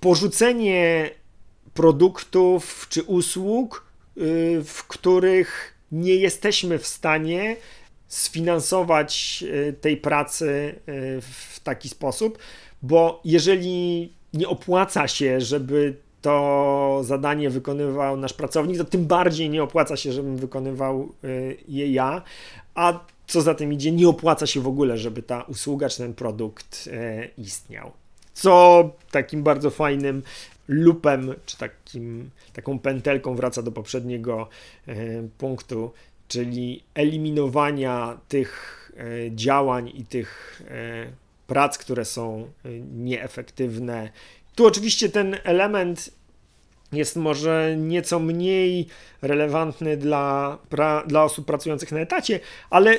[0.00, 1.10] porzucenie
[1.74, 7.56] produktów czy usług, y, w których nie jesteśmy w stanie
[8.08, 12.38] sfinansować y, tej pracy y, w taki sposób,
[12.82, 19.62] bo jeżeli nie opłaca się, żeby to zadanie wykonywał nasz pracownik, to tym bardziej nie
[19.62, 21.12] opłaca się, żebym wykonywał
[21.68, 22.22] je ja,
[22.74, 26.14] a co za tym idzie, nie opłaca się w ogóle, żeby ta usługa czy ten
[26.14, 26.88] produkt
[27.38, 27.92] istniał.
[28.34, 30.22] Co takim bardzo fajnym
[30.68, 34.48] lupem, czy takim, taką pętelką wraca do poprzedniego
[34.86, 34.94] e,
[35.38, 35.92] punktu,
[36.28, 41.06] czyli eliminowania tych e, działań i tych e,
[41.46, 42.50] prac, które są
[42.94, 44.10] nieefektywne.
[44.54, 46.10] Tu oczywiście ten element
[46.92, 48.86] jest może nieco mniej
[49.22, 52.98] relevantny dla, pra, dla osób pracujących na etacie, ale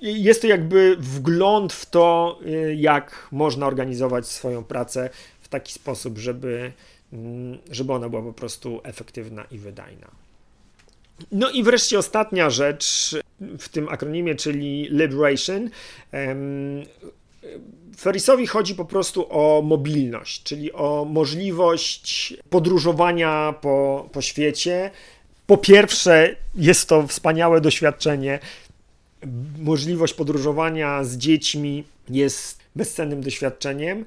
[0.00, 2.38] jest to jakby wgląd w to,
[2.76, 5.10] jak można organizować swoją pracę
[5.52, 6.72] taki sposób, żeby,
[7.12, 10.10] mm, żeby ona była po prostu efektywna i wydajna.
[11.32, 13.16] No i wreszcie ostatnia rzecz
[13.58, 15.70] w tym akronimie, czyli Liberation.
[17.96, 24.90] Ferrisowi chodzi po prostu o mobilność, czyli o możliwość podróżowania po, po świecie.
[25.46, 28.38] Po pierwsze, jest to wspaniałe doświadczenie.
[29.58, 34.04] Możliwość podróżowania z dziećmi jest bezcennym doświadczeniem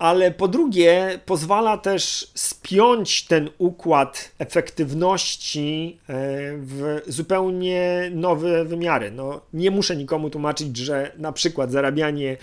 [0.00, 6.12] ale po drugie pozwala też spiąć ten układ efektywności e,
[6.56, 9.10] w zupełnie nowe wymiary.
[9.10, 12.36] No, nie muszę nikomu tłumaczyć, że na przykład zarabianie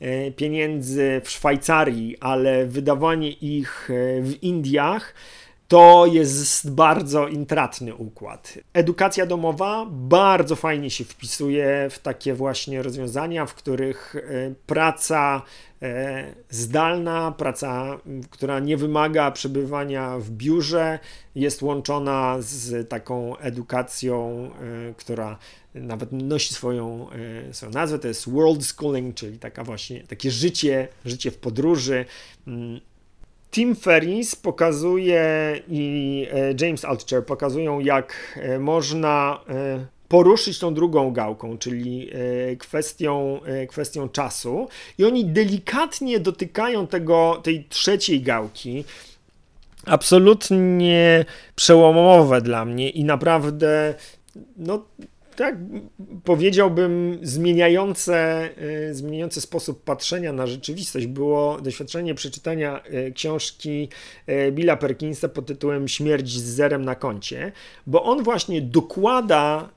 [0.00, 5.14] e, pieniędzy w Szwajcarii, ale wydawanie ich e, w Indiach
[5.68, 8.58] to jest bardzo intratny układ.
[8.72, 14.16] Edukacja domowa bardzo fajnie się wpisuje w takie właśnie rozwiązania, w których
[14.66, 15.42] praca
[16.50, 17.98] zdalna, praca,
[18.30, 20.98] która nie wymaga przebywania w biurze,
[21.34, 24.50] jest łączona z taką edukacją,
[24.90, 25.38] e, która
[25.74, 30.88] nawet nosi swoją, e, swoją nazwę, to jest world schooling, czyli taka właśnie takie życie,
[31.04, 32.04] życie w podróży.
[32.46, 32.80] Mm.
[33.50, 36.26] Tim Ferris pokazuje i
[36.60, 39.40] James Altucher pokazują, jak można
[40.12, 44.68] poruszyć tą drugą gałką, czyli e, kwestią, e, kwestią czasu.
[44.98, 48.84] I oni delikatnie dotykają tego, tej trzeciej gałki.
[49.86, 53.94] Absolutnie przełomowe dla mnie i naprawdę
[54.56, 54.84] no,
[55.34, 55.56] tak
[56.24, 58.48] powiedziałbym, zmieniające,
[58.90, 63.88] y, zmieniające sposób patrzenia na rzeczywistość było doświadczenie przeczytania y, książki
[64.28, 67.52] y, Billa Perkinsa pod tytułem Śmierć z zerem na koncie,
[67.86, 69.68] bo on właśnie dokłada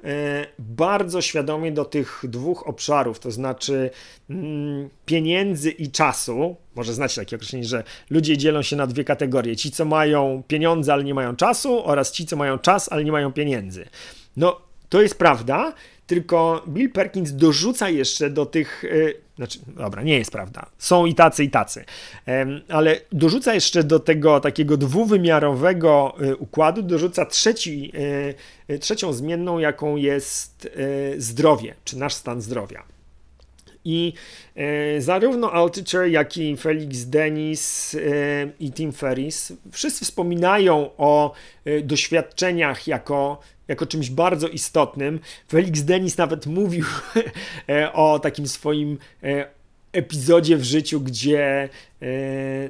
[0.60, 3.89] bardzo świadomie do tych dwóch obszarów, to znaczy
[4.30, 6.56] mm, pieniędzy i czasu.
[6.76, 10.94] Może znacie takie określenie, że ludzie dzielą się na dwie kategorie: ci, co mają pieniądze,
[10.94, 13.86] ale nie mają czasu, oraz ci, co mają czas, ale nie mają pieniędzy.
[14.38, 14.64] No,
[14.95, 15.73] to jest prawda,
[16.08, 18.84] tylko Bill Perkins dorzuca jeszcze do tych,
[19.36, 21.86] znaczy, dobra, nie jest prawda, są i tacy, i tacy,
[22.69, 27.91] ale dorzuca jeszcze do tego takiego dwuwymiarowego układu, dorzuca trzeci,
[28.79, 30.69] trzecią zmienną, jaką jest
[31.17, 32.84] zdrowie, czy nasz stan zdrowia.
[33.86, 34.13] I
[34.55, 37.99] e, zarówno Altucher, jak i Felix Dennis e,
[38.60, 41.34] i Tim Ferris wszyscy wspominają o
[41.65, 45.19] e, doświadczeniach jako, jako czymś bardzo istotnym.
[45.47, 46.86] Felix Dennis nawet mówił
[47.69, 49.47] e, o takim swoim e,
[49.91, 51.69] epizodzie w życiu, gdzie
[52.01, 52.08] e,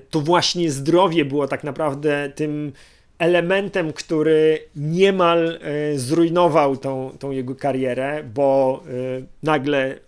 [0.09, 2.73] to właśnie zdrowie było tak naprawdę tym
[3.19, 5.59] elementem, który niemal
[5.95, 8.83] zrujnował tą, tą jego karierę, bo
[9.43, 9.99] nagle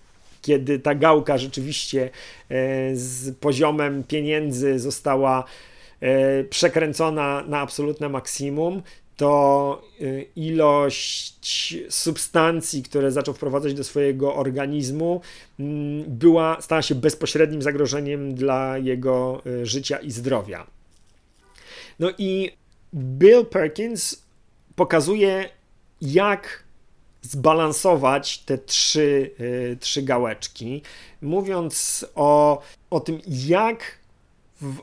[0.41, 2.10] kiedy ta gałka rzeczywiście
[2.93, 5.43] z poziomem pieniędzy została
[6.50, 8.82] przekręcona na absolutne maksimum,
[9.17, 15.21] to e, ilość substancji, które zaczął wprowadzać do swojego organizmu,
[15.60, 20.67] mm, była, stała się bezpośrednim zagrożeniem dla jego życia i zdrowia.
[21.99, 22.51] No i
[22.93, 24.23] Bill Perkins
[24.75, 25.49] pokazuje,
[26.01, 26.63] jak
[27.21, 30.82] zbalansować te trzy, y, trzy gałeczki,
[31.21, 33.97] mówiąc o, o tym, jak
[34.62, 34.77] w,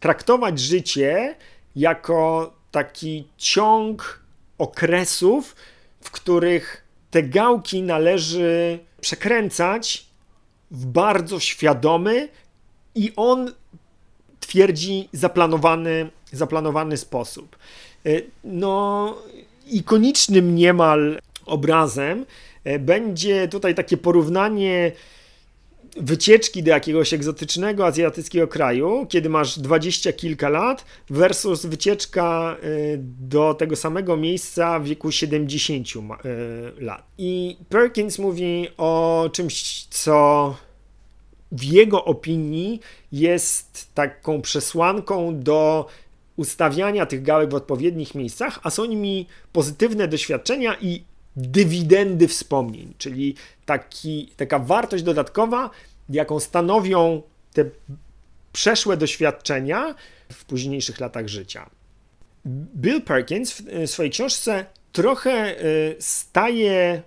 [0.00, 1.36] traktować życie
[1.76, 4.20] jako taki ciąg
[4.58, 5.56] okresów,
[6.00, 10.06] w których te gałki należy przekręcać
[10.70, 12.28] w bardzo świadomy
[12.94, 13.52] i on
[14.40, 17.56] twierdzi zaplanowany, zaplanowany sposób.
[18.06, 19.16] Y, no,
[19.66, 22.26] ikonicznym niemal obrazem
[22.64, 24.92] e, będzie tutaj takie porównanie
[25.96, 32.66] wycieczki do jakiegoś egzotycznego azjatyckiego kraju, kiedy masz dwadzieścia kilka lat, versus wycieczka e,
[33.20, 37.06] do tego samego miejsca w wieku 70 e, lat.
[37.18, 40.54] I Perkins mówi o czymś, co
[41.52, 42.80] w jego opinii
[43.12, 45.86] jest taką przesłanką do
[46.36, 51.04] ustawiania tych gałek w odpowiednich miejscach, a są nimi pozytywne doświadczenia i
[51.36, 53.34] dywidendy wspomnień, czyli
[53.66, 55.70] taki, taka wartość dodatkowa,
[56.08, 57.64] jaką stanowią te
[58.52, 59.94] przeszłe doświadczenia
[60.32, 61.70] w późniejszych latach życia.
[62.76, 67.02] Bill Perkins w swojej książce trochę y, staje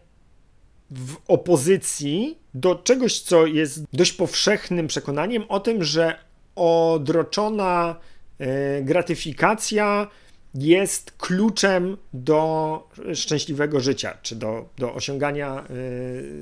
[0.91, 6.19] w opozycji do czegoś, co jest dość powszechnym przekonaniem o tym, że
[6.55, 7.95] odroczona
[8.39, 10.07] E, gratyfikacja
[10.55, 15.63] jest kluczem do szczęśliwego życia, czy do, do osiągania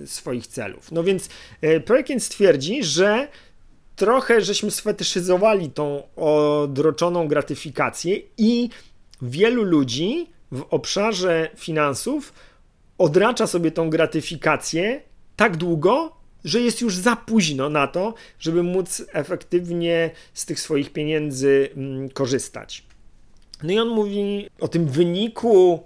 [0.04, 0.92] e, swoich celów.
[0.92, 1.30] No więc
[1.62, 3.28] e, Perkins twierdzi, że
[3.96, 8.70] trochę żeśmy sfetyszyzowali tą odroczoną gratyfikację i
[9.22, 12.34] wielu ludzi w obszarze finansów
[12.98, 15.02] odracza sobie tą gratyfikację
[15.36, 20.94] tak długo, że jest już za późno na to, żeby móc efektywnie z tych swoich
[20.94, 22.91] pieniędzy mm, korzystać.
[23.64, 25.84] No i on mówi o tym wyniku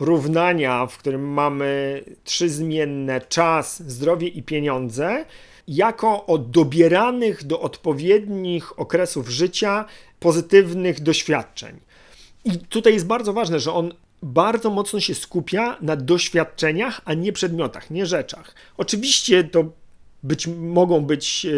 [0.00, 5.24] równania, w którym mamy trzy zmienne czas, zdrowie i pieniądze,
[5.68, 9.84] jako o dobieranych do odpowiednich okresów życia
[10.20, 11.80] pozytywnych doświadczeń.
[12.44, 17.32] I tutaj jest bardzo ważne, że on bardzo mocno się skupia na doświadczeniach, a nie
[17.32, 18.54] przedmiotach, nie rzeczach.
[18.76, 19.64] Oczywiście to
[20.24, 21.50] być, mogą być e,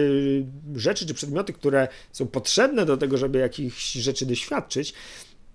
[0.79, 4.95] rzeczy czy przedmioty, które są potrzebne do tego, żeby jakichś rzeczy doświadczyć.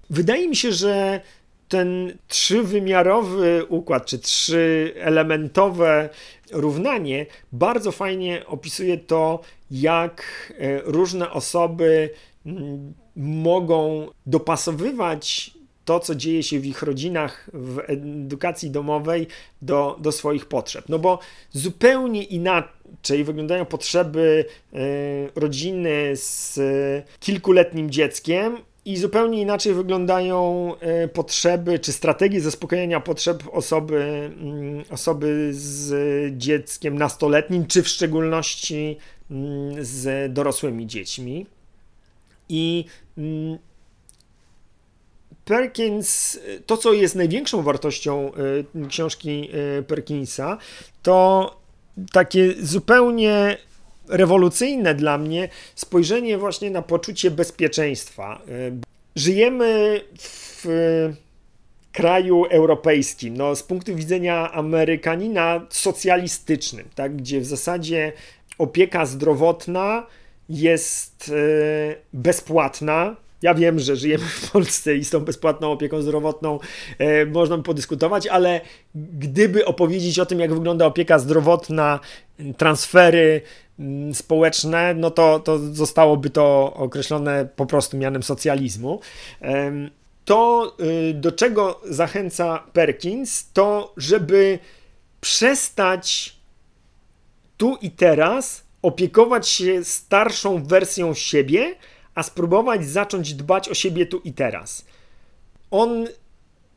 [0.09, 1.21] Wydaje mi się, że
[1.67, 6.09] ten trzywymiarowy układ, czy trzyelementowe
[6.51, 10.23] równanie bardzo fajnie opisuje to, jak
[10.59, 12.09] e, różne osoby
[13.15, 15.51] mogą dopasowywać
[15.91, 19.27] to, co dzieje się w ich rodzinach, w edukacji domowej
[19.61, 20.85] do, do swoich potrzeb.
[20.89, 21.19] No bo
[21.51, 24.77] zupełnie inaczej wyglądają potrzeby e,
[25.35, 26.59] rodziny z
[27.19, 35.49] kilkuletnim dzieckiem i zupełnie inaczej wyglądają e, potrzeby czy strategie zaspokojenia potrzeb osoby, mm, osoby
[35.53, 35.93] z
[36.37, 38.97] dzieckiem nastoletnim, czy w szczególności
[39.31, 41.45] mm, z dorosłymi dziećmi.
[42.49, 42.85] I
[43.17, 43.57] mm,
[45.51, 48.31] Perkins, to co jest największą wartością
[48.83, 50.57] y, książki y, Perkinsa,
[51.03, 51.55] to
[52.11, 53.57] takie zupełnie
[54.07, 58.41] rewolucyjne dla mnie spojrzenie właśnie na poczucie bezpieczeństwa.
[58.49, 58.71] Y,
[59.15, 60.65] żyjemy w
[61.91, 68.13] kraju europejskim, no, z punktu widzenia Amerykanina socjalistycznym, tak, gdzie w zasadzie
[68.57, 70.07] opieka zdrowotna
[70.49, 71.31] jest
[72.13, 76.59] bezpłatna, Ja wiem, że żyjemy w Polsce i z tą bezpłatną opieką zdrowotną
[76.97, 78.61] e, można by podyskutować, ale
[78.95, 81.99] gdyby opowiedzieć o tym, jak wygląda opieka zdrowotna,
[82.57, 83.41] transfery
[83.79, 88.99] mm, społeczne, no to, to zostałoby to określone po prostu mianem socjalizmu.
[90.25, 90.73] To,
[91.09, 94.59] y, do czego zachęca Perkins, to żeby
[95.21, 96.35] przestać
[97.57, 101.75] tu i teraz opiekować się starszą wersją siebie,
[102.15, 104.85] a spróbować zacząć dbać o siebie tu i teraz.
[105.71, 106.07] On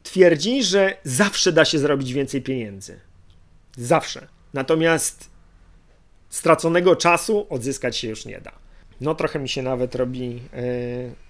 [0.03, 3.01] twierdzi, że zawsze da się zrobić więcej pieniędzy.
[3.77, 4.29] Zawsze.
[4.55, 5.31] Natomiast
[6.31, 8.53] straconego czasu odzyskać się już nie da.
[9.01, 10.41] No trochę mi się nawet robi yy,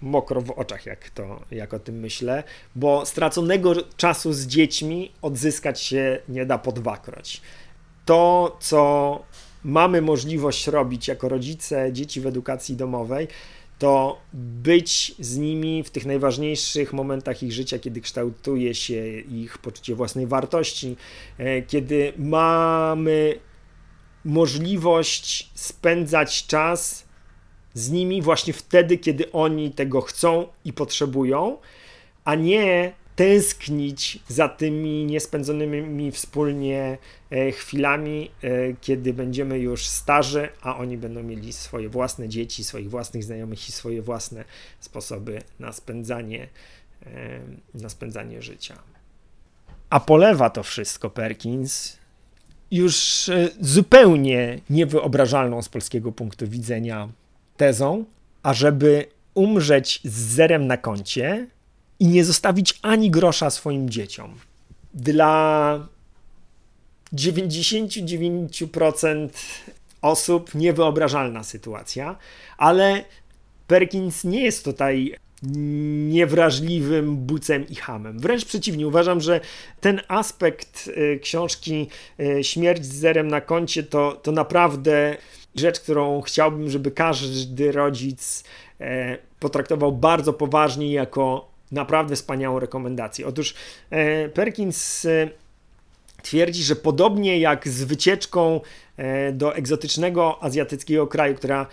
[0.00, 2.42] mokro w oczach, jak, to, jak o tym myślę,
[2.74, 7.40] bo straconego czasu z dziećmi odzyskać się nie da po dwakroć.
[8.04, 9.22] To, co
[9.64, 13.28] mamy możliwość robić jako rodzice dzieci w edukacji domowej,
[13.84, 19.94] to być z nimi w tych najważniejszych momentach ich życia, kiedy kształtuje się ich poczucie
[19.94, 20.96] własnej wartości,
[21.38, 23.38] e, kiedy mamy
[24.24, 27.06] możliwość spędzać czas
[27.74, 31.58] z nimi właśnie wtedy, kiedy oni tego chcą i potrzebują,
[32.24, 36.98] a nie tęsknić za tymi niespędzonymi wspólnie
[37.30, 38.50] e, chwilami, e,
[38.80, 43.72] kiedy będziemy już starzy, a oni będą mieli swoje własne dzieci, swoich własnych znajomych i
[43.72, 44.44] swoje własne
[44.80, 46.48] sposoby na spędzanie,
[47.06, 47.40] e,
[47.74, 48.78] na spędzanie życia.
[49.90, 51.98] A polewa to wszystko Perkins
[52.70, 57.08] już zupełnie niewyobrażalną z polskiego punktu widzenia
[57.56, 58.04] tezą,
[58.42, 61.46] ażeby umrzeć z zerem na koncie,
[62.00, 64.34] i nie zostawić ani grosza swoim dzieciom.
[64.94, 65.88] Dla
[67.12, 69.28] 99%
[70.02, 72.16] osób niewyobrażalna sytuacja,
[72.58, 73.04] ale
[73.66, 75.16] Perkins nie jest tutaj
[76.08, 78.18] niewrażliwym bucem i hamem.
[78.18, 79.40] Wręcz przeciwnie, uważam, że
[79.80, 81.88] ten aspekt y, książki
[82.20, 85.16] y, Śmierć z zerem na koncie to, to naprawdę
[85.54, 88.44] rzecz, którą chciałbym, żeby każdy rodzic
[88.80, 93.26] e, potraktował bardzo poważnie jako naprawdę wspaniałą rekomendację.
[93.26, 93.54] Otóż
[93.90, 95.28] e, Perkins e,
[96.22, 98.60] twierdzi, że podobnie jak z wycieczką
[98.96, 101.66] e, do egzotycznego azjatyckiego kraju, która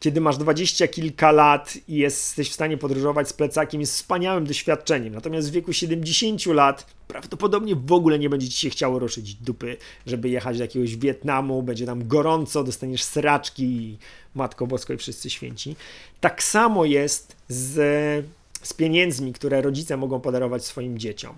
[0.00, 5.14] kiedy masz dwadzieścia kilka lat i jesteś w stanie podróżować z plecakiem, jest wspaniałym doświadczeniem.
[5.14, 9.76] Natomiast w wieku 70 lat prawdopodobnie w ogóle nie będzie ci się chciało ruszyć dupy,
[10.06, 13.98] żeby jechać do jakiegoś Wietnamu, będzie tam gorąco, dostaniesz sraczki i
[14.34, 15.76] Matko Bosko i wszyscy święci.
[16.20, 18.26] Tak samo jest z
[18.66, 21.34] z pieniędzmi, które rodzice mogą podarować swoim dzieciom.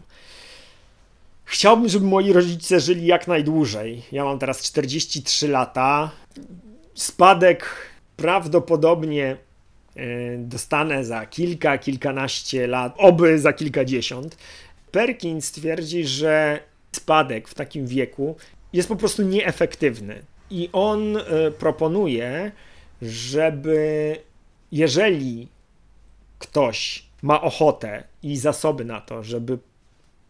[1.45, 4.03] Chciałbym, żeby moi rodzice żyli jak najdłużej.
[4.13, 6.11] Ja mam teraz 43 lata.
[6.95, 7.67] Spadek
[8.17, 9.37] prawdopodobnie
[9.97, 10.07] e,
[10.39, 14.37] dostanę za kilka, kilkanaście lat, oby za kilkadziesiąt.
[14.91, 16.61] Perkins twierdzi, że
[16.93, 18.37] spadek w takim wieku
[18.73, 20.23] jest po prostu nieefektywny.
[20.51, 22.53] I on e, proponuje,
[23.03, 24.17] żeby
[24.73, 25.49] jeżeli
[26.39, 29.59] ktoś ma ochotę i zasoby na to, żeby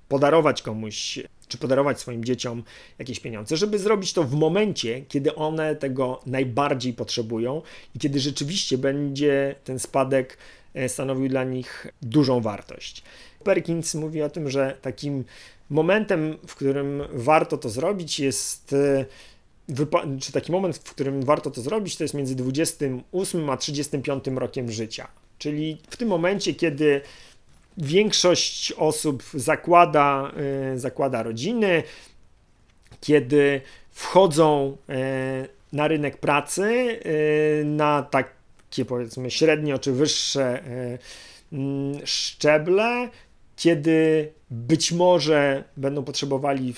[0.09, 1.19] podarować komuś,
[1.49, 2.63] czy podarować swoim dzieciom
[2.99, 7.63] jakieś pieniądze, żeby zrobić to w momencie, kiedy one tego najbardziej potrzebują
[7.95, 10.39] i kiedy rzeczywiście będzie ten spadek
[10.75, 13.03] e, stanowił dla nich dużą wartość.
[13.45, 15.25] Perkins mówi o tym, że takim
[15.71, 18.73] momentem, w którym warto to zrobić, jest.
[18.73, 19.05] E,
[20.21, 24.71] czy taki moment, w którym warto to zrobić, to jest między 28 a 35 rokiem
[24.71, 25.09] życia.
[25.39, 27.01] Czyli w tym momencie, kiedy
[27.79, 30.33] większość osób zakłada,
[30.75, 31.83] e, zakłada rodziny,
[33.01, 33.61] kiedy
[33.91, 37.01] wchodzą e, na rynek pracy
[37.61, 40.63] e, na takie powiedzmy średnio czy wyższe
[42.05, 43.09] szczeble,
[43.57, 46.75] kiedy być może będą potrzebowali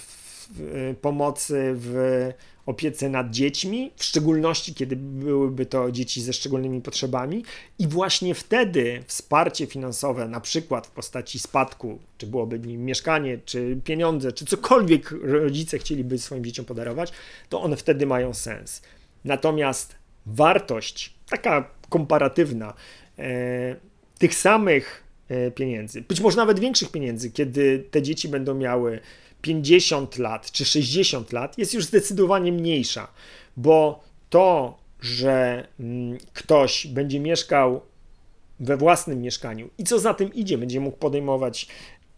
[1.00, 2.28] pomocy w
[2.70, 7.44] opiece nad dziećmi, w szczególności kiedy byłyby to dzieci ze szczególnymi potrzebami,
[7.78, 13.80] i właśnie wtedy wsparcie finansowe, na przykład w postaci spadku, czy byłoby nim mieszkanie, czy
[13.84, 17.12] pieniądze, czy cokolwiek rodzice chcieliby swoim dzieciom podarować,
[17.48, 18.82] to one wtedy mają sens.
[19.24, 19.94] Natomiast
[20.26, 22.74] wartość, taka komparatywna,
[23.18, 23.76] e,
[24.18, 29.00] tych samych e, pieniędzy, być może nawet większych pieniędzy, kiedy te dzieci będą miały
[29.42, 33.08] 50 lat czy 60 lat jest już zdecydowanie mniejsza,
[33.56, 37.80] bo to, że mm, ktoś będzie mieszkał
[38.60, 41.66] we własnym mieszkaniu i co za tym idzie, będzie mógł podejmować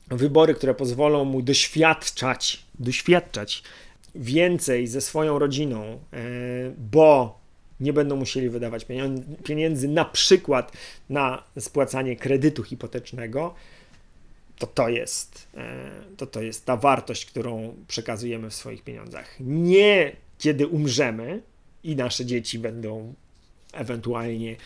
[0.08, 3.62] wybory, które pozwolą mu doświadczać, doświadczać
[4.14, 6.18] więcej ze swoją rodziną, e,
[6.78, 7.38] bo
[7.80, 8.86] nie będą musieli wydawać
[9.44, 10.72] pieniędzy na przykład
[11.10, 13.54] na spłacanie kredytu hipotecznego,
[14.62, 19.36] to to jest, e, to to jest ta wartość, którą przekazujemy w swoich pieniądzach.
[19.40, 21.42] Nie kiedy umrzemy
[21.84, 23.14] i nasze dzieci będą
[23.72, 24.56] ewentualnie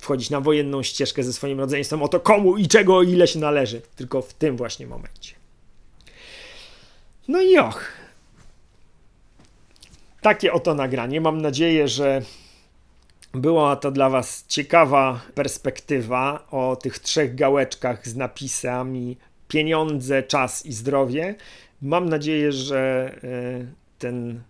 [0.00, 3.82] wchodzić na wojenną ścieżkę ze swoim rodzeństwem o to komu i czego ile się należy,
[3.96, 5.34] tylko w tym właśnie momencie.
[7.28, 7.84] No i och.
[10.20, 11.20] Takie oto nagranie.
[11.20, 12.22] Mam nadzieję, że
[13.32, 19.16] była to dla Was ciekawa perspektywa o tych trzech gałeczkach z napisami
[19.48, 21.34] pieniądze, czas i zdrowie.
[21.82, 23.66] Mam nadzieję, że e,
[23.98, 24.42] ten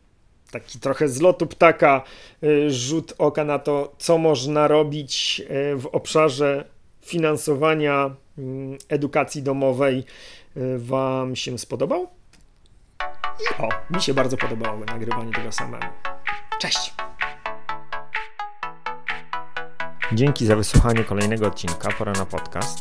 [0.51, 2.03] taki trochę z lotu ptaka
[2.43, 6.65] e, rzut oka na to, co można robić e, w obszarze
[7.03, 10.05] finansowania mm, edukacji domowej
[10.77, 12.09] Wam się spodobał.
[13.41, 15.93] I o, mi się bardzo podobało nagrywanie tego samemu.
[16.61, 16.95] Cześć!
[20.13, 22.81] Dzięki za wysłuchanie kolejnego odcinka Pora na podcast.